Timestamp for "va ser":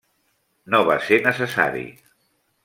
0.87-1.19